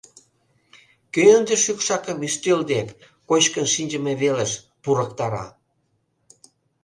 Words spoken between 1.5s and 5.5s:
шӱкшакым ӱстел дек, кочкын шинчыме велыш, пурактара?